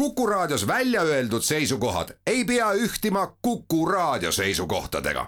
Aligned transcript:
Kuku 0.00 0.26
Raadios 0.26 0.66
välja 0.66 1.02
öeldud 1.02 1.42
seisukohad 1.42 2.08
ei 2.26 2.44
pea 2.44 2.72
ühtima 2.72 3.36
Kuku 3.42 3.86
Raadio 3.86 4.32
seisukohtadega. 4.32 5.26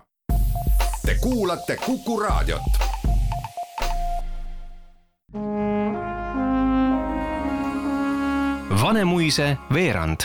Te 1.06 1.14
kuulate 1.20 1.76
Kuku 1.86 2.20
Raadiot. 2.20 2.62
Vanemuise 8.82 9.56
veerand 9.74 10.20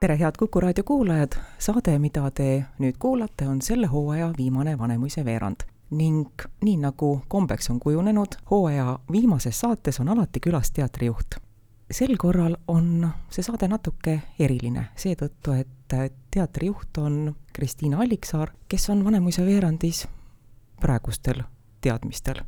tere, 0.00 0.18
head 0.18 0.32
Kuku 0.38 0.60
raadio 0.60 0.84
kuulajad, 0.84 1.32
saade, 1.58 1.98
mida 1.98 2.30
te 2.30 2.64
nüüd 2.78 2.98
kuulate, 2.98 3.48
on 3.48 3.62
selle 3.62 3.86
hooaja 3.86 4.32
viimane 4.38 4.78
Vanemuise 4.78 5.24
veerand. 5.24 5.56
ning 5.90 6.28
nii 6.64 6.76
nagu 6.76 7.22
kombeks 7.28 7.70
on 7.70 7.80
kujunenud, 7.80 8.36
hooaja 8.50 8.98
viimases 9.12 9.60
saates 9.60 10.00
on 10.00 10.08
alati 10.08 10.40
külas 10.40 10.70
teatrijuht. 10.70 11.45
Sel 11.90 12.16
korral 12.18 12.56
on 12.68 13.08
see 13.30 13.44
saade 13.46 13.68
natuke 13.68 14.20
eriline, 14.38 14.88
seetõttu 14.98 15.54
et 15.56 15.94
teatrijuht 16.30 16.98
on 16.98 17.34
Kristiina 17.52 18.00
Alliksaar, 18.02 18.50
kes 18.68 18.90
on 18.90 19.04
Vanemuise 19.04 19.44
veerandis 19.46 20.06
praegustel 20.80 21.42
teadmistel 21.80 22.42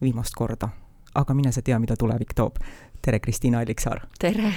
viimast 0.00 0.34
korda. 0.34 0.68
aga 1.14 1.34
mine 1.34 1.52
sa 1.52 1.62
tea, 1.62 1.78
mida 1.78 1.96
tulevik 1.96 2.34
toob. 2.34 2.56
tere, 3.02 3.20
Kristiina 3.20 3.58
Alliksaar! 3.58 4.06
tere! 4.18 4.52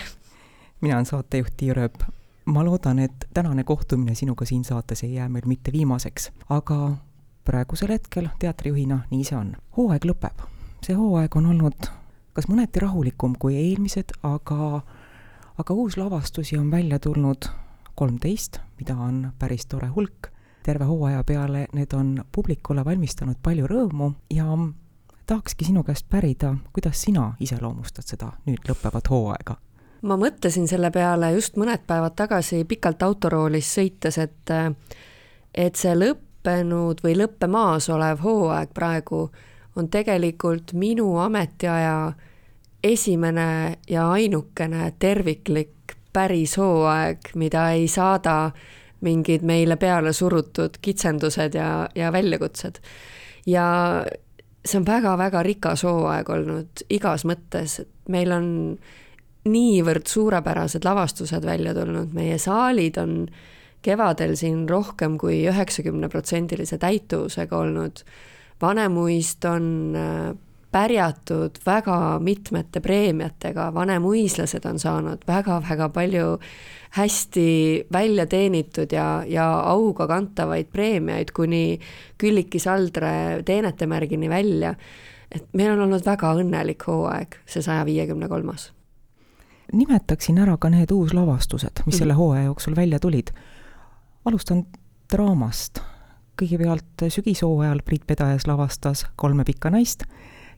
mina 0.81 0.95
olen 0.95 1.05
saatejuht 1.05 1.53
Tiia 1.58 1.73
Rööp 1.73 2.03
ma 2.45 2.66
loodan, 2.66 3.00
et 3.00 3.25
tänane 3.34 3.64
kohtumine 3.64 4.16
sinuga 4.16 4.45
siin 4.45 4.64
saates 4.64 5.03
ei 5.03 5.14
jää 5.14 5.30
meil 5.30 5.45
mitte 5.45 5.72
viimaseks, 5.72 6.31
aga 6.50 6.98
praegusel 7.45 7.91
hetkel 7.91 8.27
teatrijuhina 8.39 9.00
nii 9.11 9.23
see 9.23 9.38
on. 9.38 9.55
hooaeg 9.77 10.05
lõpeb. 10.05 10.45
see 10.86 10.95
hooaeg 10.95 11.36
on 11.36 11.45
olnud 11.45 11.89
kas 12.39 12.48
mõneti 12.48 12.79
rahulikum 12.79 13.34
kui 13.35 13.57
eelmised, 13.59 14.13
aga, 14.23 14.80
aga 15.59 15.75
uuslavastusi 15.75 16.55
on 16.55 16.70
välja 16.71 16.99
tulnud 17.03 17.49
kolmteist, 17.99 18.61
mida 18.80 18.95
on 18.95 19.34
päris 19.39 19.66
tore 19.67 19.89
hulk. 19.91 20.30
terve 20.64 20.86
hooaja 20.86 21.23
peale 21.23 21.67
need 21.73 21.94
on 21.94 22.23
publikule 22.31 22.86
valmistanud 22.86 23.36
palju 23.44 23.67
rõõmu 23.67 24.11
ja 24.30 24.45
tahakski 25.27 25.66
sinu 25.66 25.83
käest 25.83 26.05
pärida, 26.09 26.53
kuidas 26.73 27.02
sina 27.02 27.33
iseloomustad 27.39 28.08
seda 28.08 28.31
nüüd 28.45 28.64
lõppevat 28.69 29.09
hooaega 29.09 29.58
ma 30.02 30.16
mõtlesin 30.16 30.67
selle 30.67 30.92
peale 30.95 31.33
just 31.36 31.59
mõned 31.59 31.83
päevad 31.88 32.16
tagasi 32.16 32.64
pikalt 32.64 33.03
autoroolis 33.03 33.73
sõites, 33.75 34.17
et 34.17 34.55
et 35.53 35.75
see 35.75 35.95
lõppenud 35.95 37.03
või 37.03 37.19
lõppemaas 37.19 37.89
olev 37.92 38.23
hooaeg 38.23 38.71
praegu 38.73 39.27
on 39.75 39.89
tegelikult 39.89 40.73
minu 40.73 41.17
ametiaja 41.17 42.14
esimene 42.83 43.80
ja 43.89 44.09
ainukene 44.11 44.94
terviklik 44.99 45.95
päris 46.13 46.58
hooaeg, 46.58 47.31
mida 47.36 47.69
ei 47.75 47.88
saada 47.88 48.52
mingid 49.05 49.44
meile 49.47 49.77
peale 49.80 50.13
surutud 50.13 50.80
kitsendused 50.81 51.55
ja, 51.55 51.89
ja 51.95 52.11
väljakutsed. 52.11 52.80
ja 53.45 53.67
see 54.66 54.80
on 54.80 54.86
väga-väga 54.86 55.44
rikas 55.44 55.83
hooaeg 55.88 56.30
olnud 56.30 56.83
igas 56.91 57.23
mõttes, 57.25 57.80
et 57.80 58.11
meil 58.11 58.31
on 58.36 58.49
niivõrd 59.49 60.09
suurepärased 60.09 60.83
lavastused 60.86 61.45
välja 61.45 61.73
tulnud, 61.73 62.11
meie 62.14 62.38
saalid 62.38 62.97
on 62.99 63.16
kevadel 63.81 64.36
siin 64.36 64.66
rohkem 64.69 65.16
kui 65.17 65.39
üheksakümneprotsendilise 65.47 66.77
täituvusega 66.77 67.58
olnud. 67.58 68.03
Vanemuist 68.61 69.45
on 69.47 69.95
äh, 69.95 70.36
pärjatud 70.72 71.58
väga 71.66 72.20
mitmete 72.22 72.81
preemiatega, 72.81 73.70
vanemuislased 73.73 74.66
on 74.70 74.80
saanud 74.80 75.26
väga-väga 75.28 75.89
palju 75.89 76.38
hästi 76.98 77.50
välja 77.94 78.26
teenitud 78.26 78.92
ja, 78.92 79.23
ja 79.28 79.48
auga 79.59 80.08
kantavaid 80.08 80.72
preemiaid 80.73 81.31
kuni 81.34 81.80
Külliki 82.17 82.59
Saldre 82.59 83.44
teenetemärgini 83.45 84.30
välja. 84.30 84.76
et 85.32 85.45
meil 85.54 85.71
on 85.71 85.86
olnud 85.86 86.05
väga 86.05 86.33
õnnelik 86.42 86.83
hooaeg, 86.88 87.42
see 87.45 87.61
saja 87.61 87.86
viiekümne 87.86 88.27
kolmas 88.27 88.72
nimetaksin 89.73 90.38
ära 90.42 90.58
ka 90.58 90.70
need 90.73 90.92
uuslavastused, 90.92 91.83
mis 91.86 91.95
mm. 91.95 91.99
selle 91.99 92.14
hooaja 92.17 92.43
jooksul 92.43 92.76
välja 92.76 92.99
tulid. 92.99 93.30
alustan 94.26 94.66
draamast. 95.11 95.82
kõigepealt 96.42 97.04
sügishooajal 97.11 97.82
Priit 97.86 98.08
Pedajas 98.08 98.48
lavastas 98.48 99.05
Kolme 99.16 99.43
pikka 99.43 99.70
naist, 99.70 100.04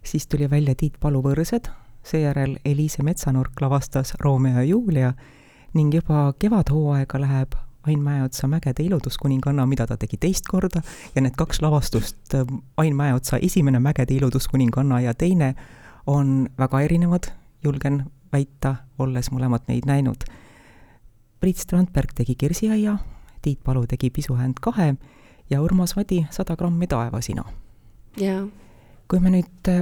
siis 0.03 0.27
tuli 0.27 0.49
välja 0.49 0.75
Tiit 0.75 0.93
Palu 0.99 1.21
Võrsed, 1.23 1.69
seejärel 2.03 2.57
Eliise 2.65 3.03
Metsanurk 3.03 3.61
lavastas 3.61 4.13
Romeo 4.19 4.53
ja 4.53 4.63
Julia 4.63 5.13
ning 5.73 5.93
juba 5.93 6.33
kevadhooaega 6.39 7.21
läheb 7.21 7.55
Ain 7.87 8.01
Mäeotsa 8.03 8.47
Mägede 8.47 8.83
ilutuskuninganna, 8.83 9.65
mida 9.65 9.87
ta 9.87 9.97
tegi 9.97 10.17
teist 10.17 10.45
korda, 10.45 10.83
ja 11.15 11.21
need 11.21 11.33
kaks 11.37 11.61
lavastust, 11.61 12.35
Ain 12.77 12.95
Mäeotsa 12.95 13.37
esimene 13.41 13.79
Mägede 13.79 14.13
ilutuskuninganna 14.13 15.01
ja 15.01 15.13
teine, 15.13 15.55
on 16.07 16.49
väga 16.57 16.81
erinevad, 16.81 17.31
julgen 17.63 18.03
väita, 18.33 18.75
olles 18.99 19.31
mõlemad 19.31 19.65
neid 19.67 19.89
näinud. 19.89 20.25
Priit 21.41 21.57
Strandberg 21.57 22.13
tegi 22.15 22.35
Kirsiaia, 22.35 22.97
Tiit 23.41 23.63
Palu 23.63 23.87
tegi 23.89 24.09
Pisuhäänd 24.09 24.61
kahe 24.61 24.93
ja 25.49 25.61
Urmas 25.61 25.95
Vadi 25.95 26.27
Sada 26.29 26.55
grammi 26.55 26.87
taevasina. 26.87 27.45
jaa 28.17 28.45
kui 29.11 29.19
me 29.19 29.27
nüüd 29.33 29.67
äh, 29.67 29.81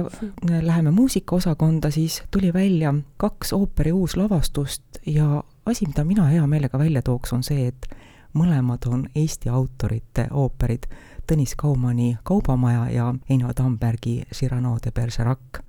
läheme 0.62 0.90
muusikaosakonda, 0.90 1.90
siis 1.94 2.22
tuli 2.30 2.52
välja 2.52 2.94
kaks 3.16 3.52
ooperi 3.52 3.92
uuslavastust 3.92 4.98
ja 5.06 5.44
asi, 5.66 5.86
mida 5.86 6.04
mina 6.04 6.24
hea 6.26 6.46
meelega 6.46 6.78
välja 6.78 7.02
tooks, 7.02 7.32
on 7.32 7.44
see, 7.46 7.68
et 7.70 7.86
mõlemad 8.34 8.88
on 8.90 9.06
Eesti 9.14 9.48
autorite 9.48 10.26
ooperid, 10.30 10.88
Tõnis 11.30 11.54
Kaumani 11.56 12.16
Kaubamaja 12.26 12.88
ja 12.90 13.14
Eino 13.30 13.52
Tambergi 13.54 14.24
Cyrano 14.34 14.76
de 14.82 14.90
Bergerac. 14.90 15.60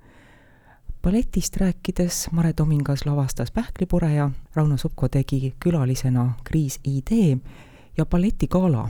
Balletist 1.02 1.56
rääkides 1.56 2.28
Mare 2.32 2.52
Tomingas 2.52 3.06
lavastas 3.06 3.50
Pähklipureja, 3.50 4.30
Rauno 4.54 4.76
Supko 4.76 5.08
tegi 5.08 5.54
külalisena 5.62 6.32
Kriis 6.44 6.80
ID 6.84 7.38
ja 7.96 8.06
balletigala 8.06 8.88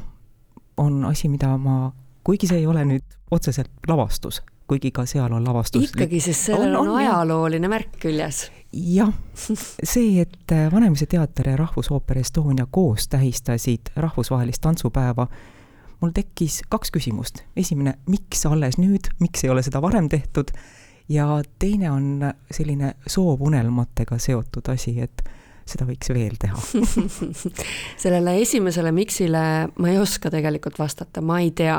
on 0.77 1.05
asi, 1.05 1.29
mida 1.29 1.57
ma, 1.59 1.93
kuigi 2.25 2.49
see 2.49 2.65
ei 2.65 2.67
ole 2.67 2.87
nüüd 2.89 3.21
otseselt 3.31 3.71
lavastus, 3.89 4.43
kuigi 4.73 4.91
ka 4.95 5.05
seal 5.09 5.33
on 5.33 5.45
lavastus. 5.45 5.91
ikkagi, 5.91 6.21
sest 6.25 6.49
sellel 6.53 6.75
on, 6.75 6.89
on, 6.89 6.95
on 6.97 7.01
ajalooline 7.03 7.69
märk 7.69 7.97
küljes. 8.01 8.47
jah, 8.73 9.13
see, 9.37 10.21
et 10.23 10.55
Vanemuise 10.73 11.07
teater 11.07 11.53
ja 11.53 11.57
Rahvusooper 11.61 12.23
Estonia 12.23 12.67
koos 12.71 13.09
tähistasid 13.13 13.93
rahvusvahelist 13.97 14.65
tantsupäeva, 14.65 15.27
mul 16.01 16.15
tekkis 16.17 16.63
kaks 16.73 16.95
küsimust. 16.95 17.45
esimene, 17.57 17.99
miks 18.09 18.47
alles 18.49 18.81
nüüd, 18.81 19.13
miks 19.21 19.45
ei 19.45 19.53
ole 19.53 19.63
seda 19.63 19.83
varem 19.85 20.09
tehtud 20.09 20.55
ja 21.13 21.29
teine 21.59 21.91
on 21.91 22.33
selline 22.51 22.95
soov 23.07 23.43
unelmatega 23.45 24.19
seotud 24.19 24.73
asi, 24.73 24.97
et 25.01 25.25
seda 25.69 25.87
võiks 25.89 26.11
veel 26.13 26.37
teha. 26.41 26.59
Sellele 28.03 28.37
esimesele 28.43 28.93
miksile 28.95 29.45
ma 29.77 29.93
ei 29.93 30.01
oska 30.01 30.31
tegelikult 30.33 30.79
vastata, 30.81 31.23
ma 31.25 31.41
ei 31.43 31.53
tea, 31.57 31.79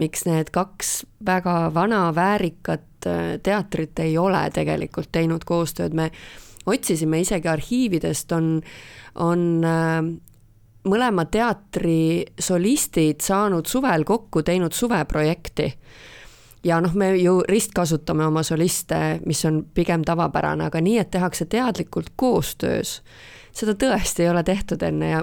miks 0.00 0.24
need 0.28 0.52
kaks 0.54 1.00
väga 1.26 1.56
vana 1.74 2.08
väärikat 2.16 3.10
äh, 3.10 3.34
teatrit 3.42 4.00
ei 4.02 4.16
ole 4.18 4.46
tegelikult 4.54 5.12
teinud 5.12 5.44
koostööd, 5.48 5.96
me 5.96 6.10
otsisime 6.70 7.22
isegi 7.24 7.48
arhiividest, 7.50 8.32
on, 8.36 8.52
on 9.20 9.46
äh, 9.66 9.98
mõlema 10.90 11.26
teatri 11.28 12.24
solistid 12.40 13.20
saanud 13.24 13.68
suvel 13.68 14.06
kokku, 14.08 14.44
teinud 14.46 14.76
suveprojekti 14.76 15.68
ja 16.64 16.80
noh, 16.80 16.94
me 16.94 17.16
ju 17.16 17.40
ristkasutame 17.48 18.26
oma 18.26 18.42
soliste, 18.42 19.20
mis 19.26 19.44
on 19.48 19.64
pigem 19.74 20.04
tavapärane, 20.04 20.66
aga 20.68 20.80
nii, 20.80 20.98
et 20.98 21.10
tehakse 21.10 21.46
teadlikult 21.50 22.12
koostöös, 22.16 23.00
seda 23.56 23.74
tõesti 23.74 24.24
ei 24.24 24.30
ole 24.30 24.42
tehtud 24.46 24.82
enne 24.86 25.10
ja 25.10 25.20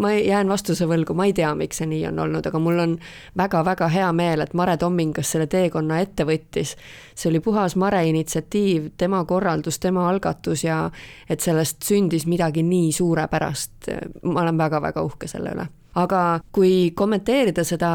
ma 0.00 0.12
jään 0.14 0.48
vastuse 0.48 0.86
võlgu, 0.88 1.14
ma 1.14 1.26
ei 1.28 1.34
tea, 1.36 1.52
miks 1.58 1.82
see 1.82 1.88
nii 1.90 2.06
on 2.10 2.20
olnud, 2.24 2.46
aga 2.48 2.60
mul 2.62 2.80
on 2.82 2.94
väga-väga 3.38 3.88
hea 3.92 4.10
meel, 4.16 4.44
et 4.44 4.54
Mare 4.56 4.76
Tommingas 4.80 5.34
selle 5.34 5.48
teekonna 5.50 6.00
ette 6.00 6.24
võttis. 6.28 6.76
see 7.14 7.30
oli 7.30 7.40
puhas 7.40 7.76
Mare 7.76 8.04
initsiatiiv, 8.08 8.92
tema 8.96 9.24
korraldus, 9.24 9.78
tema 9.78 10.08
algatus 10.08 10.64
ja 10.64 10.90
et 11.28 11.40
sellest 11.40 11.82
sündis 11.82 12.26
midagi 12.26 12.62
nii 12.62 12.92
suurepärast. 12.92 13.90
ma 14.22 14.40
olen 14.40 14.58
väga-väga 14.58 15.02
uhke 15.02 15.28
selle 15.28 15.52
üle 15.56 15.68
aga 15.96 16.22
kui 16.52 16.92
kommenteerida 16.96 17.64
seda 17.64 17.90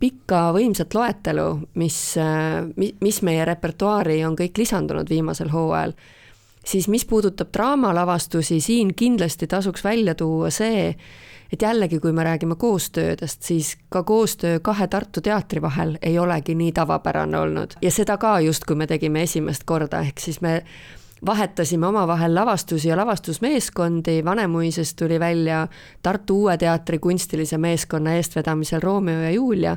pikka 0.00 0.48
võimsat 0.56 0.94
loetelu, 0.94 1.48
mis, 1.80 1.98
mis 2.76 3.22
meie 3.24 3.46
repertuaari 3.48 4.20
on 4.28 4.36
kõik 4.36 4.60
lisandunud 4.60 5.08
viimasel 5.08 5.48
hooajal, 5.52 5.94
siis 6.68 6.88
mis 6.92 7.06
puudutab 7.08 7.48
draamalavastusi, 7.54 8.60
siin 8.60 8.92
kindlasti 8.94 9.48
tasuks 9.48 9.84
välja 9.84 10.14
tuua 10.14 10.50
see, 10.52 10.92
et 11.52 11.62
jällegi, 11.62 12.00
kui 12.04 12.12
me 12.12 12.24
räägime 12.24 12.58
koostöödest, 12.60 13.42
siis 13.42 13.76
ka 13.88 14.02
koostöö 14.02 14.60
kahe 14.60 14.86
Tartu 14.86 15.20
teatri 15.24 15.62
vahel 15.62 15.96
ei 16.02 16.18
olegi 16.18 16.54
nii 16.54 16.72
tavapärane 16.72 17.38
olnud. 17.38 17.78
Ja 17.82 17.90
seda 17.90 18.18
ka 18.20 18.40
just, 18.44 18.68
kui 18.68 18.76
me 18.76 18.86
tegime 18.86 19.22
esimest 19.24 19.64
korda, 19.64 20.02
ehk 20.04 20.20
siis 20.20 20.42
me 20.44 20.62
vahetasime 21.26 21.86
omavahel 21.86 22.34
lavastusi 22.34 22.88
ja 22.88 22.96
lavastusmeeskondi, 22.96 24.24
Vanemuises 24.24 24.94
tuli 24.94 25.20
välja 25.20 25.68
Tartu 26.02 26.40
Uue 26.40 26.56
Teatri 26.56 26.98
kunstilise 26.98 27.58
meeskonna 27.58 28.12
eestvedamisel 28.12 28.80
Romeo 28.80 29.20
ja 29.20 29.30
Julia 29.30 29.76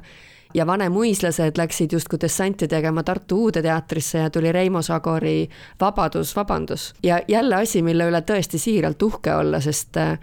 ja 0.53 0.67
vanemuislased 0.67 1.57
läksid 1.57 1.91
justkui 1.91 2.19
dessanti 2.21 2.67
tegema 2.67 3.03
Tartu 3.03 3.37
Uude 3.43 3.61
Teatrisse 3.61 4.17
ja 4.17 4.29
tuli 4.29 4.51
Reimo 4.51 4.81
Sagori 4.81 5.49
Vabadus, 5.79 6.35
vabandus. 6.35 6.93
ja 7.03 7.21
jälle 7.27 7.55
asi, 7.55 7.81
mille 7.81 8.09
üle 8.09 8.21
tõesti 8.21 8.57
siiralt 8.57 9.01
uhke 9.01 9.35
olla, 9.35 9.59
sest 9.59 9.97
äh, 9.97 10.19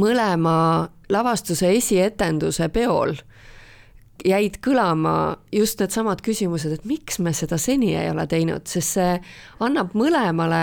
mõlema 0.00 0.88
lavastuse 1.08 1.72
esietenduse 1.76 2.68
peol 2.68 3.14
jäid 4.24 4.60
kõlama 4.64 5.38
just 5.52 5.80
needsamad 5.80 6.22
küsimused, 6.24 6.72
et 6.74 6.86
miks 6.88 7.18
me 7.18 7.32
seda 7.36 7.58
seni 7.60 7.94
ei 7.96 8.10
ole 8.10 8.26
teinud, 8.30 8.66
sest 8.68 8.96
see 8.98 9.16
annab 9.64 9.96
mõlemale 9.98 10.62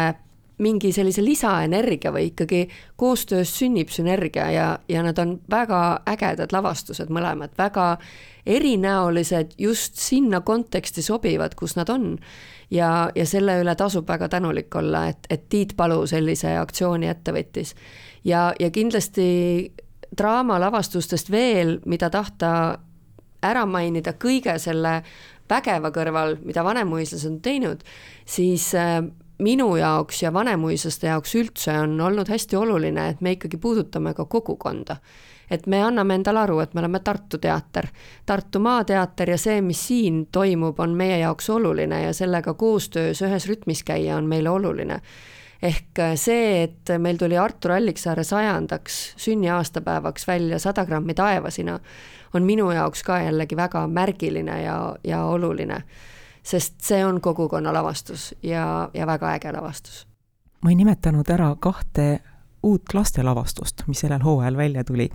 mingi 0.57 0.89
sellise 0.94 1.21
lisaenergia 1.21 2.12
või 2.13 2.31
ikkagi 2.31 2.63
koostöös 2.98 3.51
sünnib 3.59 3.92
sünergia 3.94 4.48
ja, 4.51 4.68
ja 4.89 5.04
need 5.06 5.19
on 5.21 5.36
väga 5.50 6.01
ägedad 6.09 6.54
lavastused 6.54 7.12
mõlemad, 7.13 7.54
väga 7.57 7.98
erinäolised, 8.48 9.54
just 9.62 10.00
sinna 10.01 10.42
konteksti 10.42 11.04
sobivad, 11.06 11.54
kus 11.56 11.75
nad 11.77 11.89
on. 11.94 12.18
ja, 12.71 13.09
ja 13.15 13.25
selle 13.25 13.59
üle 13.62 13.75
tasub 13.75 14.07
väga 14.07 14.30
tänulik 14.30 14.75
olla, 14.75 15.07
et, 15.07 15.27
et 15.30 15.50
Tiit 15.50 15.75
Palu 15.77 16.07
sellise 16.07 16.57
aktsiooni 16.57 17.07
ette 17.07 17.31
võttis. 17.36 17.75
ja, 18.24 18.54
ja 18.59 18.71
kindlasti 18.71 19.74
draamalavastustest 20.18 21.31
veel, 21.31 21.80
mida 21.86 22.09
tahta 22.09 22.80
ära 23.50 23.66
mainida 23.66 24.14
kõige 24.14 24.58
selle 24.60 25.02
vägeva 25.50 25.92
kõrval, 25.96 26.38
mida 26.44 26.64
Vanemuislased 26.64 27.32
on 27.32 27.40
teinud, 27.42 27.84
siis 28.28 28.74
äh, 28.76 29.02
minu 29.40 29.76
jaoks 29.76 30.24
ja 30.24 30.34
vanemuislaste 30.34 31.08
jaoks 31.08 31.36
üldse 31.36 31.74
on 31.80 32.00
olnud 32.02 32.30
hästi 32.30 32.58
oluline, 32.58 33.10
et 33.10 33.22
me 33.22 33.36
ikkagi 33.38 33.58
puudutame 33.58 34.14
ka 34.14 34.26
kogukonda. 34.26 34.98
et 35.50 35.68
me 35.68 35.78
anname 35.84 36.16
endale 36.16 36.40
aru, 36.40 36.60
et 36.60 36.74
me 36.74 36.82
oleme 36.82 37.00
Tartu 37.00 37.38
teater, 37.38 37.88
Tartu 38.26 38.60
Maateater 38.60 39.30
ja 39.30 39.38
see, 39.38 39.62
mis 39.62 39.88
siin 39.88 40.26
toimub, 40.32 40.80
on 40.80 40.92
meie 40.92 41.20
jaoks 41.20 41.50
oluline 41.50 42.02
ja 42.02 42.14
sellega 42.14 42.54
koostöös 42.54 43.22
ühes 43.22 43.48
rütmis 43.48 43.84
käia 43.84 44.18
on 44.18 44.28
meile 44.28 44.50
oluline 44.50 45.00
ehk 45.62 46.04
see, 46.15 46.63
et 46.63 46.92
meil 47.00 47.18
tuli 47.18 47.38
Artur 47.38 47.71
Alliksaare 47.71 48.24
sajandaks 48.24 49.13
sünniaastapäevaks 49.18 50.27
välja 50.27 50.59
Sada 50.59 50.86
grammi 50.86 51.13
taevasina, 51.13 51.80
on 52.33 52.44
minu 52.44 52.71
jaoks 52.71 53.04
ka 53.04 53.19
jällegi 53.24 53.56
väga 53.56 53.88
märgiline 53.88 54.62
ja, 54.62 54.77
ja 55.04 55.25
oluline 55.25 55.81
sest 56.48 56.80
see 56.81 57.06
on 57.06 57.21
kogukonna 57.21 57.74
lavastus 57.74 58.36
ja, 58.44 58.89
ja 58.94 59.07
väga 59.07 59.33
äge 59.36 59.51
lavastus. 59.51 60.07
ma 60.63 60.69
ei 60.69 60.75
nimetanud 60.75 61.30
ära 61.30 61.56
kahte 61.59 62.19
uut 62.63 62.94
lastelavastust, 62.94 63.83
mis 63.88 64.00
sellel 64.00 64.24
hooajal 64.24 64.57
välja 64.57 64.83
tuli. 64.83 65.09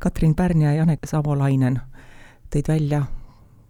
Katrin 0.00 0.34
Pärn 0.34 0.62
ja 0.62 0.72
Janek 0.74 1.06
Savolainen 1.06 1.78
tõid 2.52 2.68
välja, 2.68 3.04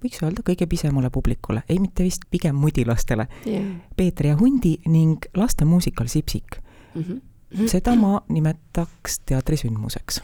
võiks 0.04 0.22
öelda, 0.22 0.44
kõige 0.46 0.68
pisemale 0.70 1.10
publikule, 1.10 1.64
ei 1.68 1.80
mitte 1.82 2.06
vist 2.06 2.26
pigem 2.30 2.56
mudilastele 2.60 3.28
yeah., 3.46 3.74
Peeter 3.96 4.32
ja 4.32 4.38
Hundi 4.40 4.76
ning 4.86 5.26
laste 5.36 5.64
muusikal 5.68 6.08
Sipsik 6.12 6.60
mm. 6.94 7.02
-hmm. 7.02 7.68
seda 7.70 7.96
ma 7.96 8.20
nimetaks 8.28 9.20
teatrisündmuseks 9.26 10.20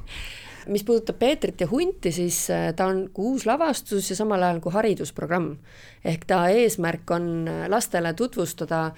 mis 0.72 0.84
puudutab 0.84 1.18
Peetrit 1.18 1.60
ja 1.60 1.66
Hunti, 1.70 2.12
siis 2.12 2.50
äh, 2.50 2.74
ta 2.74 2.86
on 2.86 3.08
kui 3.12 3.32
uus 3.32 3.46
lavastus 3.46 4.10
ja 4.10 4.16
samal 4.16 4.42
ajal 4.42 4.60
kui 4.60 4.72
haridusprogramm. 4.72 5.56
ehk 6.04 6.24
ta 6.26 6.48
eesmärk 6.48 7.10
on 7.10 7.48
äh, 7.48 7.68
lastele 7.68 8.14
tutvustada 8.14 8.86
äh, 8.86 8.92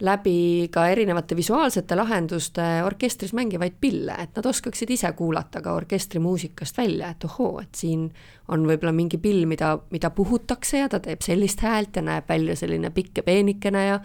läbi 0.00 0.68
ka 0.72 0.86
erinevate 0.88 1.36
visuaalsete 1.36 1.96
lahenduste 1.96 2.62
orkestris 2.84 3.32
mängivaid 3.36 3.76
pille, 3.80 4.14
et 4.18 4.36
nad 4.36 4.46
oskaksid 4.46 4.90
ise 4.90 5.12
kuulata 5.16 5.60
ka 5.60 5.74
orkestri 5.76 6.20
muusikast 6.22 6.78
välja, 6.78 7.10
et 7.10 7.24
ohoo, 7.28 7.60
et 7.60 7.74
siin 7.76 8.06
on 8.48 8.64
võib-olla 8.66 8.92
mingi 8.96 9.20
pill, 9.22 9.44
mida, 9.46 9.74
mida 9.92 10.10
puhutakse 10.10 10.80
ja 10.82 10.88
ta 10.90 11.00
teeb 11.04 11.22
sellist 11.24 11.62
häält 11.64 12.00
ja 12.00 12.04
näeb 12.06 12.28
välja 12.28 12.56
selline 12.56 12.90
pikk 12.94 13.20
ja 13.20 13.26
peenikene 13.26 13.84
ja 13.86 14.00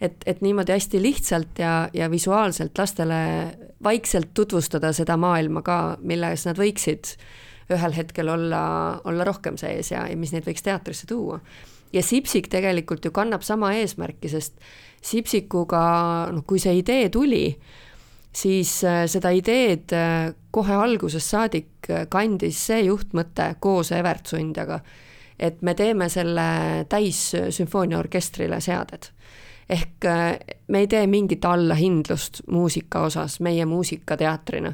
et, 0.00 0.22
et 0.26 0.44
niimoodi 0.44 0.76
hästi 0.76 1.02
lihtsalt 1.02 1.58
ja, 1.58 1.74
ja 1.92 2.10
visuaalselt 2.10 2.78
lastele 2.78 3.20
vaikselt 3.84 4.34
tutvustada 4.34 4.92
seda 4.92 5.16
maailma 5.16 5.62
ka, 5.66 5.80
milles 6.00 6.46
nad 6.48 6.60
võiksid 6.60 7.16
ühel 7.72 7.96
hetkel 7.96 8.28
olla, 8.32 8.62
olla 9.04 9.24
rohkem 9.28 9.58
sees 9.60 9.92
ja, 9.92 10.06
ja 10.08 10.16
mis 10.16 10.32
neid 10.32 10.46
võiks 10.46 10.64
teatrisse 10.64 11.08
tuua. 11.08 11.40
Ja 11.92 12.02
Sipsik 12.02 12.48
tegelikult 12.52 13.04
ju 13.04 13.10
kannab 13.14 13.42
sama 13.42 13.72
eesmärki, 13.78 14.28
sest 14.28 14.58
Sipsikuga, 15.02 15.80
noh, 16.32 16.42
kui 16.46 16.58
see 16.58 16.80
idee 16.80 17.08
tuli, 17.14 17.44
siis 18.34 18.84
äh, 18.84 19.04
seda 19.10 19.30
ideed 19.34 19.92
äh, 19.96 20.32
kohe 20.50 20.74
algusest 20.74 21.34
saadik 21.34 21.90
äh, 21.90 22.06
kandis 22.10 22.60
see 22.68 22.84
juhtmõte 22.88 23.54
koos 23.60 23.92
Evert 23.96 24.26
Sundjaga, 24.30 24.80
et 25.38 25.62
me 25.62 25.74
teeme 25.78 26.08
selle 26.10 26.48
täissümfooniaorkestrile 26.90 28.60
seaded. 28.60 29.12
ehk 29.68 30.04
me 30.72 30.78
ei 30.80 30.86
tee 30.88 31.06
mingit 31.06 31.44
allahindlust 31.44 32.40
muusika 32.48 33.02
osas 33.04 33.34
meie 33.44 33.66
muusikateatrina, 33.68 34.72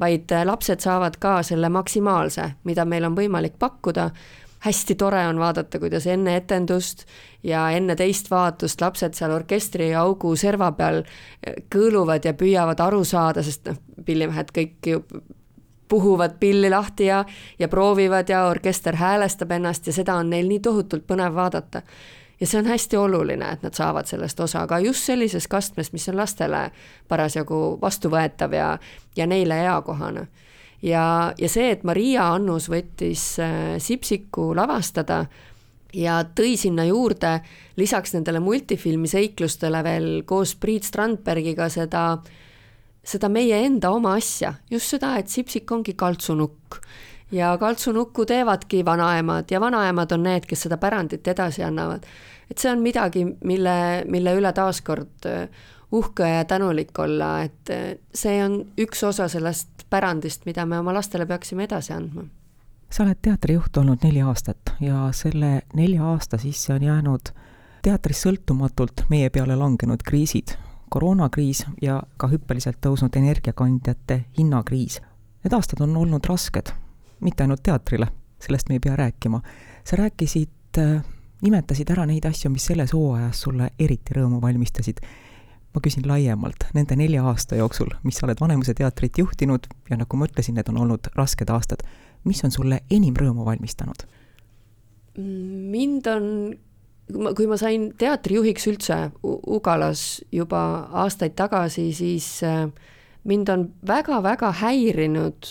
vaid 0.00 0.30
lapsed 0.44 0.80
saavad 0.80 1.16
ka 1.18 1.42
selle 1.42 1.68
maksimaalse, 1.68 2.44
mida 2.64 2.84
meil 2.84 3.04
on 3.04 3.16
võimalik 3.16 3.58
pakkuda 3.58 4.10
hästi 4.58 4.94
tore 4.94 5.26
on 5.26 5.38
vaadata, 5.38 5.78
kuidas 5.78 6.06
enne 6.06 6.36
etendust 6.36 7.04
ja 7.42 7.70
enne 7.70 7.96
teist 7.96 8.30
vaatust 8.30 8.80
lapsed 8.80 9.14
seal 9.14 9.30
orkestriaugu 9.30 10.34
serva 10.36 10.72
peal 10.72 11.02
eh, 11.02 11.62
kõõluvad 11.74 12.24
ja 12.26 12.34
püüavad 12.34 12.80
aru 12.80 13.04
saada, 13.04 13.42
sest 13.42 13.70
noh, 13.70 13.78
pillimehed 14.04 14.54
kõik 14.54 14.90
ju 14.92 15.02
puhuvad 15.88 16.36
pilli 16.40 16.70
lahti 16.70 17.08
ja, 17.08 17.24
ja 17.58 17.68
proovivad 17.68 18.28
ja 18.28 18.44
orkester 18.46 18.96
häälestab 18.96 19.50
ennast 19.50 19.86
ja 19.86 19.92
seda 19.92 20.18
on 20.20 20.30
neil 20.30 20.48
nii 20.48 20.60
tohutult 20.60 21.06
põnev 21.06 21.34
vaadata. 21.34 21.82
ja 22.40 22.46
see 22.46 22.60
on 22.60 22.66
hästi 22.66 22.96
oluline, 22.96 23.52
et 23.52 23.62
nad 23.62 23.74
saavad 23.74 24.06
sellest 24.06 24.40
osa, 24.40 24.62
aga 24.62 24.78
just 24.78 25.06
sellises 25.06 25.48
kastmes, 25.48 25.92
mis 25.92 26.08
on 26.08 26.16
lastele 26.16 26.70
parasjagu 27.08 27.78
vastuvõetav 27.82 28.52
ja, 28.54 28.78
ja 29.16 29.26
neile 29.26 29.62
eakohane 29.64 30.26
ja, 30.82 31.32
ja 31.38 31.48
see, 31.50 31.72
et 31.74 31.84
Maria 31.86 32.30
Annus 32.34 32.68
võttis 32.70 33.22
äh, 33.42 33.76
Sipsiku 33.82 34.52
lavastada 34.56 35.24
ja 35.94 36.20
tõi 36.36 36.56
sinna 36.60 36.84
juurde 36.88 37.38
lisaks 37.78 38.14
nendele 38.16 38.40
multifilmi 38.44 39.08
seiklustele 39.08 39.82
veel 39.84 40.08
koos 40.28 40.54
Priit 40.60 40.88
Strandbergiga 40.88 41.68
seda, 41.72 42.04
seda 43.02 43.30
meie 43.32 43.62
enda 43.64 43.92
oma 43.94 44.16
asja, 44.18 44.54
just 44.70 44.94
seda, 44.94 45.16
et 45.18 45.32
Sipsik 45.32 45.70
ongi 45.72 45.96
kaltsunukk 45.98 46.80
ja 47.32 47.52
kaltsunukku 47.60 48.24
teevadki 48.26 48.84
vanaemad 48.84 49.50
ja 49.50 49.60
vanaemad 49.60 50.12
on 50.16 50.22
need, 50.24 50.46
kes 50.48 50.66
seda 50.66 50.78
pärandit 50.80 51.26
edasi 51.28 51.62
annavad. 51.64 52.06
et 52.50 52.58
see 52.58 52.70
on 52.72 52.80
midagi, 52.80 53.26
mille, 53.44 54.04
mille 54.08 54.32
üle 54.38 54.52
taaskord 54.56 55.26
äh, 55.28 55.48
uhke 55.92 56.28
ja 56.28 56.44
tänulik 56.44 56.98
olla, 56.98 57.42
et 57.42 57.70
äh, 57.70 57.96
see 58.14 58.44
on 58.44 58.60
üks 58.78 59.02
osa 59.06 59.28
sellest 59.28 59.86
pärandist, 59.90 60.44
mida 60.46 60.66
me 60.66 60.78
oma 60.78 60.94
lastele 60.94 61.26
peaksime 61.26 61.64
edasi 61.64 61.92
andma. 61.92 62.24
sa 62.90 63.04
oled 63.04 63.18
teatrijuht 63.22 63.76
olnud 63.76 64.04
neli 64.04 64.22
aastat 64.24 64.72
ja 64.80 65.08
selle 65.12 65.62
nelja 65.74 66.04
aasta 66.04 66.38
sisse 66.38 66.72
on 66.74 66.82
jäänud 66.82 67.32
teatris 67.82 68.22
sõltumatult 68.24 69.04
meie 69.08 69.30
peale 69.30 69.56
langenud 69.56 70.02
kriisid, 70.04 70.54
koroonakriis 70.90 71.66
ja 71.82 72.02
ka 72.16 72.28
hüppeliselt 72.28 72.80
tõusnud 72.84 73.16
energiakandjate 73.16 74.24
hinnakriis. 74.38 75.00
Need 75.44 75.54
aastad 75.54 75.80
on 75.84 75.96
olnud 75.96 76.24
rasked, 76.26 76.72
mitte 77.20 77.44
ainult 77.44 77.62
teatrile, 77.62 78.08
sellest 78.40 78.68
me 78.68 78.76
ei 78.76 78.80
pea 78.80 78.96
rääkima. 78.96 79.40
sa 79.84 79.96
rääkisid, 79.96 80.78
äh, 80.78 81.04
nimetasid 81.40 81.90
ära 81.90 82.06
neid 82.06 82.24
asju, 82.24 82.50
mis 82.50 82.66
selles 82.66 82.92
hooajas 82.92 83.40
sulle 83.40 83.70
eriti 83.78 84.14
rõõmu 84.14 84.40
valmistasid 84.42 85.00
ma 85.74 85.82
küsin 85.84 86.06
laiemalt, 86.08 86.68
nende 86.74 86.96
nelja 86.96 87.24
aasta 87.28 87.58
jooksul, 87.58 87.90
mis 88.04 88.18
sa 88.18 88.26
oled 88.26 88.40
Vanemuise 88.40 88.74
teatrit 88.74 89.18
juhtinud 89.20 89.68
ja 89.90 89.98
nagu 90.00 90.16
ma 90.16 90.28
ütlesin, 90.28 90.56
need 90.58 90.70
on 90.72 90.80
olnud 90.84 91.10
rasked 91.16 91.50
aastad, 91.52 91.84
mis 92.24 92.40
on 92.44 92.54
sulle 92.54 92.82
enim 92.90 93.16
rõõmu 93.18 93.46
valmistanud? 93.48 94.06
mind 95.18 96.06
on, 96.06 96.26
kui 97.34 97.48
ma 97.50 97.56
sain 97.58 97.88
teatrijuhiks 97.98 98.68
üldse 98.70 98.98
Ugalas 99.26 100.20
juba 100.30 100.60
aastaid 101.02 101.34
tagasi, 101.34 101.88
siis 101.96 102.28
äh, 102.46 102.68
mind 103.26 103.50
on 103.50 103.64
väga-väga 103.86 104.52
häirinud, 104.60 105.48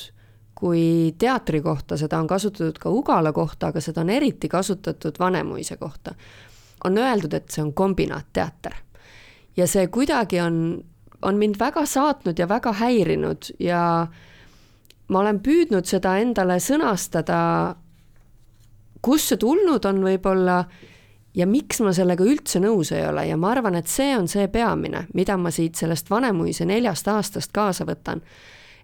kui 0.57 1.13
teatri 1.19 1.62
kohta 1.62 1.97
seda 2.00 2.19
on 2.19 2.29
kasutatud 2.31 2.79
ka 2.81 2.89
Ugala 2.89 3.33
kohta, 3.33 3.74
aga 3.74 3.83
seda 3.83 4.01
on 4.01 4.09
eriti 4.09 4.50
kasutatud 4.50 5.19
Vanemuise 5.19 5.77
kohta. 5.77 6.15
on 6.83 6.97
öeldud, 6.97 7.33
et 7.33 7.50
see 7.50 7.62
on 7.63 7.74
kombinaatteater 7.74 8.75
ja 9.58 9.68
see 9.68 9.88
kuidagi 9.88 10.40
on, 10.42 10.84
on 11.22 11.38
mind 11.38 11.60
väga 11.60 11.86
saatnud 11.86 12.40
ja 12.40 12.48
väga 12.50 12.74
häirinud 12.78 13.52
ja 13.60 13.82
ma 15.08 15.20
olen 15.20 15.40
püüdnud 15.44 15.88
seda 15.88 16.18
endale 16.22 16.60
sõnastada, 16.64 17.40
kust 19.02 19.32
see 19.32 19.42
tulnud 19.42 19.86
on 19.88 20.04
võib-olla 20.04 20.60
ja 21.38 21.48
miks 21.48 21.82
ma 21.86 21.94
sellega 21.96 22.26
üldse 22.26 22.62
nõus 22.64 22.92
ei 22.96 23.06
ole 23.08 23.28
ja 23.30 23.38
ma 23.38 23.52
arvan, 23.54 23.78
et 23.80 23.90
see 23.92 24.12
on 24.18 24.28
see 24.32 24.48
peamine, 24.52 25.06
mida 25.14 25.38
ma 25.38 25.52
siit 25.54 25.80
sellest 25.80 26.10
Vanemuise 26.10 26.66
neljast 26.66 27.08
aastast 27.14 27.54
kaasa 27.56 27.86
võtan. 27.86 28.22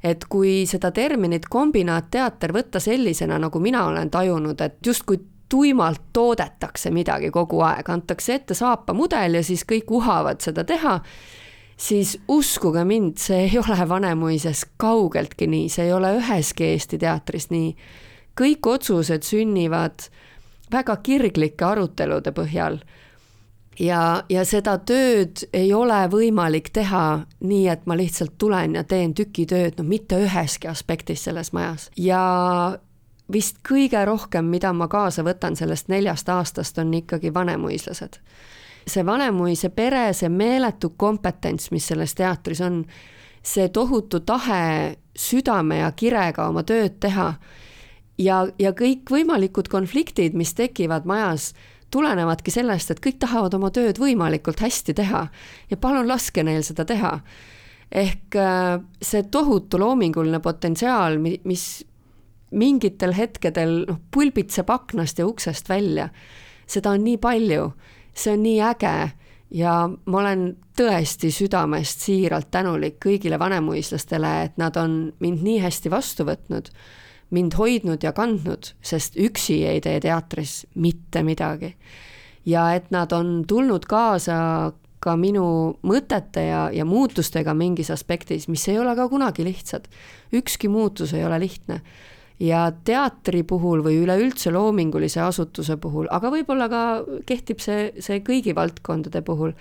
et 0.03 0.25
kui 0.27 0.65
seda 0.67 0.91
terminit 0.91 1.45
kombinaatteater 1.47 2.51
võtta 2.51 2.79
sellisena, 2.83 3.37
nagu 3.39 3.59
mina 3.59 3.85
olen 3.87 4.09
tajunud, 4.11 4.61
et 4.61 4.75
justkui 4.85 5.19
tuimalt 5.49 6.01
toodetakse 6.13 6.91
midagi 6.91 7.31
kogu 7.31 7.61
aeg, 7.61 7.89
antakse 7.89 8.33
ette 8.39 8.57
saapamudel 8.57 9.39
ja 9.39 9.43
siis 9.43 9.65
kõik 9.69 9.91
uhavad 9.91 10.41
seda 10.41 10.63
teha, 10.63 10.99
siis 11.77 12.17
uskuge 12.27 12.83
mind, 12.85 13.17
see 13.21 13.45
ei 13.47 13.59
ole 13.59 13.89
Vanemuises 13.89 14.65
kaugeltki 14.77 15.47
nii, 15.47 15.69
see 15.69 15.87
ei 15.89 15.93
ole 15.93 16.15
üheski 16.17 16.71
Eesti 16.73 16.97
teatris 16.97 17.49
nii. 17.53 17.75
kõik 18.39 18.67
otsused 18.67 19.23
sünnivad 19.23 20.07
väga 20.71 20.97
kirglike 21.05 21.65
arutelude 21.65 22.31
põhjal. 22.31 22.79
ja, 23.79 24.23
ja 24.29 24.45
seda 24.45 24.77
tööd 24.77 25.45
ei 25.53 25.73
ole 25.73 26.07
võimalik 26.09 26.69
teha 26.73 27.25
nii, 27.41 27.67
et 27.67 27.85
ma 27.85 27.97
lihtsalt 27.97 28.37
tulen 28.37 28.75
ja 28.75 28.83
teen 28.83 29.13
tükitööd, 29.13 29.77
no 29.77 29.83
mitte 29.83 30.17
üheski 30.21 30.67
aspektis 30.67 31.23
selles 31.23 31.53
majas 31.53 31.89
ja 31.97 32.77
vist 33.33 33.57
kõige 33.69 34.05
rohkem, 34.05 34.45
mida 34.45 34.73
ma 34.73 34.87
kaasa 34.87 35.23
võtan 35.25 35.55
sellest 35.55 35.89
neljast 35.89 36.29
aastast, 36.29 36.77
on 36.77 36.93
ikkagi 36.93 37.33
vanemuislased. 37.33 38.19
see 38.87 39.05
Vanemuise 39.05 39.69
pere, 39.69 40.13
see 40.13 40.29
meeletu 40.29 40.89
kompetents, 40.97 41.71
mis 41.71 41.85
selles 41.87 42.15
teatris 42.15 42.61
on, 42.61 42.83
see 43.43 43.69
tohutu 43.69 44.19
tahe 44.19 44.97
südame 45.15 45.77
ja 45.77 45.91
kirega 45.91 46.47
oma 46.47 46.63
tööd 46.63 46.99
teha 46.99 47.33
ja, 48.17 48.47
ja 48.59 48.73
kõikvõimalikud 48.75 49.69
konfliktid, 49.71 50.35
mis 50.35 50.53
tekivad 50.53 51.05
majas, 51.05 51.53
tulenevadki 51.93 52.51
sellest, 52.51 52.91
et 52.91 53.01
kõik 53.03 53.19
tahavad 53.21 53.53
oma 53.53 53.69
tööd 53.71 53.99
võimalikult 54.01 54.63
hästi 54.63 54.95
teha 54.97 55.27
ja 55.69 55.77
palun 55.77 56.07
laske 56.09 56.43
neil 56.43 56.63
seda 56.65 56.85
teha. 56.85 57.19
ehk 57.93 58.35
äh, 58.35 58.79
see 59.01 59.23
tohutu 59.29 59.77
loominguline 59.79 60.39
potentsiaal, 60.39 61.19
mis 61.21 61.85
mingitel 62.53 63.15
hetkedel 63.17 63.83
noh, 63.89 63.99
pulbitseb 64.13 64.69
aknast 64.69 65.19
ja 65.19 65.27
uksest 65.27 65.69
välja, 65.69 66.09
seda 66.69 66.93
on 66.95 67.03
nii 67.03 67.19
palju, 67.21 67.71
see 68.13 68.33
on 68.35 68.43
nii 68.45 68.59
äge 68.69 68.95
ja 69.53 69.75
ma 69.89 70.19
olen 70.23 70.47
tõesti 70.77 71.29
südamest 71.33 72.05
siiralt 72.05 72.49
tänulik 72.51 72.97
kõigile 73.03 73.37
vanemuislastele, 73.41 74.33
et 74.47 74.57
nad 74.61 74.77
on 74.77 75.13
mind 75.21 75.43
nii 75.45 75.59
hästi 75.65 75.91
vastu 75.93 76.25
võtnud 76.29 76.71
mind 77.33 77.55
hoidnud 77.57 78.03
ja 78.05 78.13
kandnud, 78.13 78.73
sest 78.85 79.17
üksi 79.17 79.63
ei 79.65 79.81
tee 79.81 79.99
teatris 80.03 80.63
mitte 80.75 81.23
midagi. 81.25 81.75
ja 82.45 82.73
et 82.75 82.89
nad 82.91 83.11
on 83.15 83.45
tulnud 83.47 83.85
kaasa 83.87 84.73
ka 85.03 85.15
minu 85.19 85.45
mõtete 85.83 86.43
ja, 86.47 86.63
ja 86.71 86.85
muutustega 86.85 87.53
mingis 87.55 87.91
aspektis, 87.91 88.49
mis 88.51 88.67
ei 88.67 88.79
ole 88.79 88.95
ka 88.95 89.07
kunagi 89.09 89.43
lihtsad. 89.43 89.87
ükski 90.33 90.67
muutus 90.67 91.13
ei 91.13 91.25
ole 91.25 91.39
lihtne. 91.39 91.81
Ja 92.43 92.71
teatri 92.85 93.43
puhul 93.47 93.83
või 93.85 94.01
üleüldse 94.03 94.51
loomingulise 94.51 95.21
asutuse 95.23 95.77
puhul, 95.77 96.09
aga 96.11 96.31
võib-olla 96.33 96.67
ka 96.69 96.83
kehtib 97.25 97.63
see, 97.63 97.93
see 98.03 98.19
kõigi 98.25 98.55
valdkondade 98.55 99.21
puhul, 99.23 99.53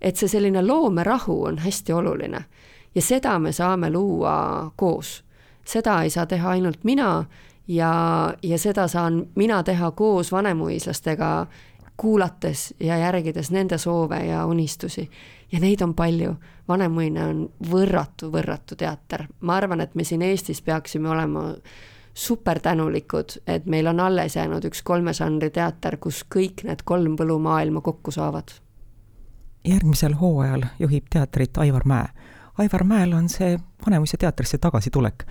et 0.00 0.16
see 0.16 0.30
selline 0.32 0.62
loomerahu 0.64 1.36
on 1.50 1.60
hästi 1.64 1.92
oluline. 1.92 2.44
Ja 2.94 3.02
seda 3.02 3.38
me 3.42 3.52
saame 3.52 3.90
luua 3.90 4.70
koos. 4.76 5.18
Seda 5.66 6.02
ei 6.04 6.10
saa 6.10 6.26
teha 6.30 6.54
ainult 6.54 6.84
mina 6.84 7.24
ja, 7.68 7.92
ja 8.42 8.58
seda 8.58 8.88
saan 8.88 9.26
mina 9.34 9.62
teha 9.62 9.90
koos 9.90 10.32
vanemuislastega, 10.32 11.46
kuulates 11.96 12.74
ja 12.80 12.98
järgides 12.98 13.50
nende 13.50 13.78
soove 13.78 14.18
ja 14.26 14.46
unistusi. 14.46 15.10
ja 15.52 15.60
neid 15.60 15.80
on 15.82 15.94
palju, 15.94 16.34
Vanemuine 16.68 17.24
on 17.24 17.40
võrratu, 17.70 18.30
võrratu 18.32 18.76
teater, 18.76 19.26
ma 19.40 19.58
arvan, 19.60 19.80
et 19.84 19.94
me 19.94 20.04
siin 20.04 20.22
Eestis 20.22 20.62
peaksime 20.62 21.10
olema 21.12 21.52
super 22.14 22.60
tänulikud, 22.60 23.38
et 23.46 23.66
meil 23.66 23.86
on 23.86 24.00
alles 24.00 24.36
jäänud 24.36 24.64
üks 24.64 24.82
kolme 24.82 25.12
žanri 25.12 25.50
teater, 25.50 25.96
kus 25.96 26.22
kõik 26.34 26.62
need 26.64 26.84
kolm 26.84 27.16
põllumaailma 27.16 27.80
kokku 27.80 28.10
saavad. 28.10 28.54
järgmisel 29.64 30.14
hooajal 30.20 30.62
juhib 30.78 31.06
teatrit 31.10 31.58
Aivar 31.58 31.82
Mäe. 31.84 32.08
Aivar 32.58 32.84
Mäel 32.84 33.12
on 33.12 33.28
see 33.28 33.58
Vanemuise 33.86 34.16
teatrisse 34.16 34.58
tagasitulek 34.58 35.24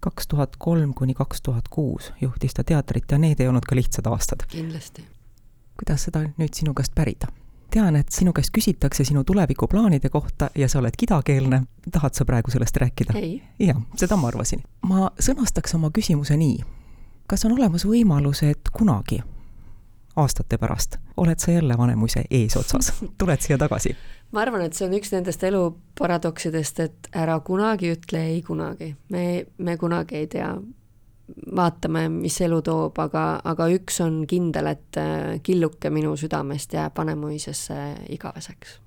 kaks 0.00 0.26
tuhat 0.28 0.56
kolm 0.58 0.94
kuni 0.94 1.14
kaks 1.14 1.42
tuhat 1.42 1.68
kuus 1.68 2.12
juhtis 2.20 2.54
ta 2.54 2.64
teatrit 2.64 3.04
ja 3.10 3.18
need 3.18 3.40
ei 3.40 3.48
olnud 3.48 3.66
ka 3.68 3.76
lihtsad 3.76 4.06
aastad. 4.06 4.46
kindlasti. 4.48 5.06
kuidas 5.78 6.04
seda 6.04 6.22
nüüd 6.38 6.54
sinu 6.54 6.74
käest 6.74 6.94
pärida? 6.94 7.26
Tean, 7.70 7.96
et 7.96 8.08
sinu 8.12 8.32
käest 8.32 8.52
küsitakse 8.54 9.04
sinu 9.04 9.24
tulevikuplaanide 9.24 10.08
kohta 10.08 10.50
ja 10.54 10.68
sa 10.68 10.78
oled 10.78 10.96
kidakeelne. 10.98 11.62
tahad 11.92 12.14
sa 12.14 12.24
praegu 12.24 12.50
sellest 12.50 12.76
rääkida? 12.76 13.14
jah, 13.58 13.82
seda 13.96 14.16
ma 14.16 14.28
arvasin. 14.28 14.62
ma 14.82 15.10
sõnastaks 15.20 15.74
oma 15.74 15.90
küsimuse 15.90 16.36
nii. 16.36 16.60
kas 17.26 17.44
on 17.44 17.52
olemas 17.52 17.86
võimalus, 17.86 18.42
et 18.42 18.72
kunagi 18.72 19.22
aastate 20.16 20.58
pärast 20.58 20.96
oled 21.16 21.38
sa 21.38 21.50
jälle 21.50 21.78
Vanemuise 21.78 22.24
eesotsas, 22.30 22.92
tuled 23.18 23.40
siia 23.40 23.58
tagasi? 23.58 23.96
ma 24.32 24.40
arvan, 24.40 24.64
et 24.66 24.76
see 24.76 24.86
on 24.88 24.96
üks 24.98 25.12
nendest 25.14 25.44
elu 25.44 25.62
paradoksidest, 25.98 26.80
et 26.84 27.08
ära 27.16 27.38
kunagi 27.44 27.92
ütle 27.96 28.24
ei 28.32 28.42
kunagi. 28.42 28.94
me, 29.08 29.46
me 29.58 29.76
kunagi 29.76 30.16
ei 30.22 30.26
tea. 30.26 30.50
Vaatame, 31.56 32.08
mis 32.08 32.40
elu 32.40 32.60
toob, 32.62 32.98
aga, 32.98 33.40
aga 33.44 33.68
üks 33.74 34.00
on 34.04 34.22
kindel, 34.28 34.70
et 34.72 34.98
äh, 35.00 35.38
killuke 35.42 35.90
minu 35.90 36.16
südamest 36.16 36.72
jääb 36.72 36.98
Vanemuisesse 36.98 37.78
igaveseks. 38.08 38.80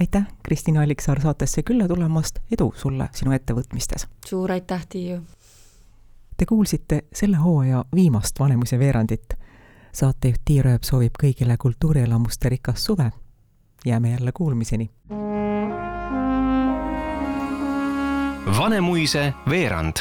aitäh, 0.00 0.26
Kristina 0.42 0.82
Alliksaar 0.82 1.20
saatesse 1.20 1.62
külla 1.62 1.88
tulemast, 1.88 2.40
edu 2.52 2.72
sulle 2.76 3.08
sinu 3.12 3.32
ettevõtmistes! 3.36 4.08
suur 4.26 4.52
aitäh, 4.52 4.86
Tiiu! 4.88 5.20
Te 6.36 6.46
kuulsite 6.46 7.02
selle 7.12 7.36
hooaja 7.36 7.84
viimast 7.94 8.40
Vanemuise 8.40 8.78
veerandit 8.78 9.36
saatejuht 9.92 10.42
Tiir 10.44 10.68
Ööp 10.70 10.86
soovib 10.86 11.18
kõigile 11.20 11.56
kultuurielamuste 11.58 12.48
rikast 12.48 12.86
suve. 12.86 13.10
jääme 13.84 14.10
jälle 14.10 14.32
kuulmiseni. 14.32 14.90
Vanemuise 18.58 19.34
veerand 19.50 19.96